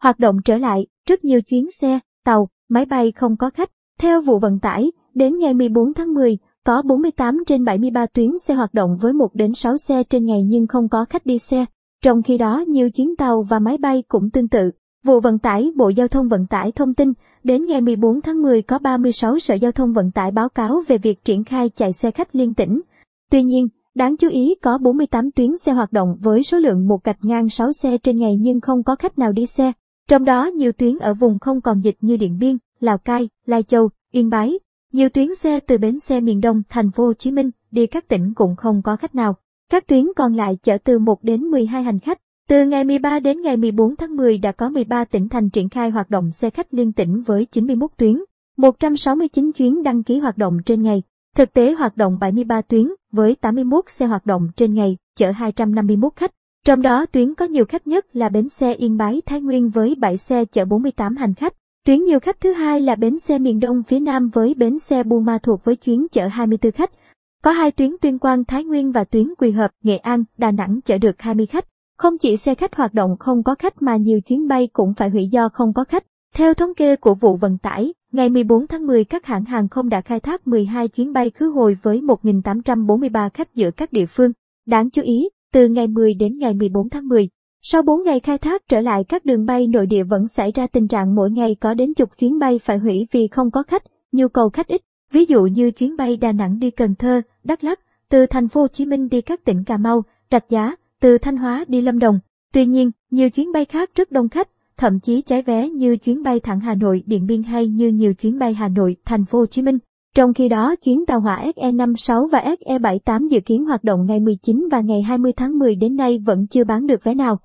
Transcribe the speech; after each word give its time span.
hoạt 0.00 0.18
động 0.18 0.36
trở 0.44 0.56
lại, 0.56 0.86
rất 1.08 1.24
nhiều 1.24 1.42
chuyến 1.42 1.70
xe, 1.80 1.98
tàu, 2.24 2.48
máy 2.68 2.84
bay 2.84 3.12
không 3.12 3.36
có 3.36 3.50
khách. 3.50 3.70
Theo 3.98 4.22
vụ 4.22 4.38
vận 4.38 4.58
tải, 4.58 4.92
đến 5.14 5.38
ngày 5.38 5.54
14 5.54 5.94
tháng 5.94 6.14
10, 6.14 6.38
có 6.64 6.82
48 6.82 7.44
trên 7.46 7.64
73 7.64 8.06
tuyến 8.06 8.38
xe 8.38 8.54
hoạt 8.54 8.74
động 8.74 8.98
với 9.00 9.12
1 9.12 9.34
đến 9.34 9.54
6 9.54 9.76
xe 9.76 10.02
trên 10.02 10.24
ngày 10.24 10.42
nhưng 10.46 10.66
không 10.66 10.88
có 10.88 11.04
khách 11.04 11.26
đi 11.26 11.38
xe. 11.38 11.64
Trong 12.04 12.22
khi 12.22 12.38
đó, 12.38 12.64
nhiều 12.68 12.90
chuyến 12.90 13.16
tàu 13.16 13.42
và 13.42 13.58
máy 13.58 13.78
bay 13.78 14.02
cũng 14.08 14.30
tương 14.30 14.48
tự. 14.48 14.70
Vụ 15.04 15.20
vận 15.20 15.38
tải 15.38 15.72
Bộ 15.76 15.88
Giao 15.88 16.08
thông 16.08 16.28
Vận 16.28 16.46
tải 16.46 16.72
thông 16.72 16.94
tin, 16.94 17.12
đến 17.44 17.66
ngày 17.66 17.80
14 17.80 18.20
tháng 18.20 18.42
10 18.42 18.62
có 18.62 18.78
36 18.78 19.38
sở 19.38 19.54
giao 19.54 19.72
thông 19.72 19.92
vận 19.92 20.10
tải 20.10 20.30
báo 20.30 20.48
cáo 20.48 20.82
về 20.86 20.98
việc 20.98 21.24
triển 21.24 21.44
khai 21.44 21.68
chạy 21.68 21.92
xe 21.92 22.10
khách 22.10 22.34
liên 22.36 22.54
tỉnh. 22.54 22.80
Tuy 23.30 23.42
nhiên, 23.42 23.68
đáng 23.94 24.16
chú 24.16 24.28
ý 24.28 24.54
có 24.62 24.78
48 24.78 25.30
tuyến 25.30 25.56
xe 25.56 25.72
hoạt 25.72 25.92
động 25.92 26.16
với 26.20 26.42
số 26.42 26.58
lượng 26.58 26.88
một 26.88 27.04
gạch 27.04 27.24
ngang 27.24 27.48
6 27.48 27.72
xe 27.72 27.98
trên 27.98 28.18
ngày 28.18 28.36
nhưng 28.40 28.60
không 28.60 28.82
có 28.82 28.96
khách 28.96 29.18
nào 29.18 29.32
đi 29.32 29.46
xe. 29.46 29.72
Trong 30.10 30.24
đó 30.24 30.44
nhiều 30.44 30.72
tuyến 30.72 30.98
ở 30.98 31.14
vùng 31.14 31.38
không 31.38 31.60
còn 31.60 31.80
dịch 31.80 31.96
như 32.00 32.16
Điện 32.16 32.38
Biên, 32.38 32.56
Lào 32.80 32.98
Cai, 32.98 33.28
Lai 33.46 33.62
Châu, 33.62 33.90
Yên 34.12 34.30
Bái. 34.30 34.58
Nhiều 34.92 35.08
tuyến 35.08 35.34
xe 35.34 35.60
từ 35.60 35.78
bến 35.78 36.00
xe 36.00 36.20
miền 36.20 36.40
Đông, 36.40 36.62
thành 36.68 36.90
phố 36.90 37.06
Hồ 37.06 37.12
Chí 37.12 37.30
Minh 37.30 37.50
đi 37.70 37.86
các 37.86 38.08
tỉnh 38.08 38.34
cũng 38.34 38.56
không 38.56 38.82
có 38.82 38.96
khách 38.96 39.14
nào. 39.14 39.34
Các 39.70 39.86
tuyến 39.86 40.06
còn 40.16 40.34
lại 40.34 40.58
chở 40.62 40.78
từ 40.84 40.98
1 40.98 41.24
đến 41.24 41.42
12 41.42 41.82
hành 41.82 41.98
khách. 41.98 42.18
Từ 42.48 42.64
ngày 42.64 42.84
13 42.84 43.20
đến 43.20 43.42
ngày 43.42 43.56
14 43.56 43.96
tháng 43.96 44.16
10 44.16 44.38
đã 44.38 44.52
có 44.52 44.68
13 44.68 45.04
tỉnh 45.04 45.28
thành 45.28 45.50
triển 45.50 45.68
khai 45.68 45.90
hoạt 45.90 46.10
động 46.10 46.32
xe 46.32 46.50
khách 46.50 46.74
liên 46.74 46.92
tỉnh 46.92 47.22
với 47.22 47.44
91 47.44 47.90
tuyến, 47.96 48.18
169 48.56 49.52
chuyến 49.52 49.82
đăng 49.82 50.02
ký 50.02 50.18
hoạt 50.18 50.38
động 50.38 50.58
trên 50.64 50.82
ngày. 50.82 51.02
Thực 51.36 51.52
tế 51.52 51.72
hoạt 51.72 51.96
động 51.96 52.18
73 52.20 52.62
tuyến 52.62 52.88
với 53.12 53.34
81 53.34 53.84
xe 53.90 54.06
hoạt 54.06 54.26
động 54.26 54.48
trên 54.56 54.74
ngày, 54.74 54.96
chở 55.16 55.30
251 55.30 56.12
khách. 56.16 56.32
Trong 56.66 56.82
đó 56.82 57.06
tuyến 57.06 57.34
có 57.34 57.44
nhiều 57.44 57.64
khách 57.64 57.86
nhất 57.86 58.06
là 58.16 58.28
bến 58.28 58.48
xe 58.48 58.74
Yên 58.74 58.96
Bái 58.96 59.22
Thái 59.26 59.40
Nguyên 59.40 59.70
với 59.70 59.94
7 59.98 60.16
xe 60.16 60.44
chở 60.44 60.64
48 60.64 61.16
hành 61.16 61.34
khách. 61.34 61.54
Tuyến 61.86 62.04
nhiều 62.04 62.20
khách 62.20 62.40
thứ 62.40 62.52
hai 62.52 62.80
là 62.80 62.94
bến 62.94 63.18
xe 63.18 63.38
miền 63.38 63.60
Đông 63.60 63.82
phía 63.82 64.00
Nam 64.00 64.28
với 64.28 64.54
bến 64.54 64.78
xe 64.78 65.02
Buôn 65.02 65.24
Ma 65.24 65.38
Thuột 65.38 65.64
với 65.64 65.76
chuyến 65.76 66.06
chở 66.12 66.26
24 66.26 66.72
khách. 66.72 66.90
Có 67.42 67.50
hai 67.50 67.70
tuyến 67.70 67.90
Tuyên 68.00 68.18
Quang 68.18 68.44
Thái 68.44 68.64
Nguyên 68.64 68.92
và 68.92 69.04
tuyến 69.04 69.34
Quỳ 69.38 69.50
Hợp, 69.50 69.70
Nghệ 69.82 69.96
An, 69.96 70.24
Đà 70.38 70.50
Nẵng 70.50 70.80
chở 70.84 70.98
được 70.98 71.14
20 71.18 71.46
khách. 71.46 71.64
Không 71.98 72.18
chỉ 72.18 72.36
xe 72.36 72.54
khách 72.54 72.76
hoạt 72.76 72.94
động 72.94 73.16
không 73.18 73.42
có 73.42 73.54
khách 73.54 73.82
mà 73.82 73.96
nhiều 73.96 74.20
chuyến 74.20 74.48
bay 74.48 74.68
cũng 74.72 74.94
phải 74.94 75.10
hủy 75.10 75.26
do 75.26 75.48
không 75.48 75.72
có 75.72 75.84
khách. 75.84 76.04
Theo 76.34 76.54
thống 76.54 76.74
kê 76.74 76.96
của 76.96 77.14
vụ 77.14 77.36
vận 77.36 77.58
tải, 77.58 77.94
ngày 78.12 78.28
14 78.28 78.66
tháng 78.66 78.86
10 78.86 79.04
các 79.04 79.26
hãng 79.26 79.44
hàng 79.44 79.68
không 79.68 79.88
đã 79.88 80.00
khai 80.00 80.20
thác 80.20 80.46
12 80.46 80.88
chuyến 80.88 81.12
bay 81.12 81.30
khứ 81.30 81.50
hồi 81.50 81.76
với 81.82 82.00
1.843 82.00 83.30
khách 83.34 83.54
giữa 83.54 83.70
các 83.70 83.92
địa 83.92 84.06
phương. 84.06 84.32
Đáng 84.66 84.90
chú 84.90 85.02
ý, 85.02 85.28
từ 85.52 85.68
ngày 85.68 85.86
10 85.86 86.14
đến 86.14 86.38
ngày 86.38 86.54
14 86.54 86.88
tháng 86.88 87.08
10, 87.08 87.28
sau 87.62 87.82
4 87.82 88.02
ngày 88.04 88.20
khai 88.20 88.38
thác 88.38 88.62
trở 88.68 88.80
lại 88.80 89.04
các 89.08 89.24
đường 89.24 89.46
bay 89.46 89.66
nội 89.66 89.86
địa 89.86 90.02
vẫn 90.02 90.28
xảy 90.28 90.52
ra 90.54 90.66
tình 90.66 90.88
trạng 90.88 91.14
mỗi 91.14 91.30
ngày 91.30 91.56
có 91.60 91.74
đến 91.74 91.94
chục 91.94 92.10
chuyến 92.18 92.38
bay 92.38 92.58
phải 92.58 92.78
hủy 92.78 93.06
vì 93.12 93.28
không 93.28 93.50
có 93.50 93.62
khách, 93.62 93.82
nhu 94.12 94.28
cầu 94.28 94.50
khách 94.50 94.66
ít. 94.66 94.80
Ví 95.12 95.24
dụ 95.24 95.42
như 95.44 95.70
chuyến 95.70 95.96
bay 95.96 96.16
Đà 96.16 96.32
Nẵng 96.32 96.58
đi 96.58 96.70
Cần 96.70 96.94
Thơ, 96.94 97.22
Đắk 97.44 97.64
Lắk, 97.64 97.80
từ 98.08 98.26
thành 98.26 98.48
phố 98.48 98.60
Hồ 98.60 98.68
Chí 98.68 98.86
Minh 98.86 99.08
đi 99.08 99.20
các 99.20 99.44
tỉnh 99.44 99.64
Cà 99.64 99.76
Mau, 99.76 100.04
Rạch 100.30 100.50
Giá, 100.50 100.76
từ 101.00 101.18
Thanh 101.18 101.36
Hóa 101.36 101.64
đi 101.68 101.80
Lâm 101.80 101.98
Đồng. 101.98 102.18
Tuy 102.52 102.66
nhiên, 102.66 102.90
nhiều 103.10 103.30
chuyến 103.30 103.52
bay 103.52 103.64
khác 103.64 103.90
rất 103.94 104.12
đông 104.12 104.28
khách, 104.28 104.48
thậm 104.76 105.00
chí 105.00 105.22
cháy 105.22 105.42
vé 105.42 105.68
như 105.68 105.96
chuyến 105.96 106.22
bay 106.22 106.40
thẳng 106.40 106.60
Hà 106.60 106.74
Nội 106.74 107.02
Điện 107.06 107.26
Biên 107.26 107.42
hay 107.42 107.68
như 107.68 107.88
nhiều 107.88 108.14
chuyến 108.14 108.38
bay 108.38 108.54
Hà 108.54 108.68
Nội 108.68 108.96
Thành 109.04 109.24
phố 109.24 109.38
Hồ 109.38 109.46
Chí 109.46 109.62
Minh. 109.62 109.78
Trong 110.14 110.34
khi 110.34 110.48
đó, 110.48 110.76
chuyến 110.76 111.06
tàu 111.06 111.20
hỏa 111.20 111.44
SE56 111.56 112.28
và 112.28 112.44
SE78 112.60 113.28
dự 113.28 113.40
kiến 113.40 113.64
hoạt 113.64 113.84
động 113.84 114.06
ngày 114.06 114.20
19 114.20 114.68
và 114.70 114.80
ngày 114.80 115.02
20 115.02 115.32
tháng 115.36 115.58
10 115.58 115.74
đến 115.74 115.96
nay 115.96 116.18
vẫn 116.26 116.46
chưa 116.46 116.64
bán 116.64 116.86
được 116.86 117.04
vé 117.04 117.14
nào. 117.14 117.40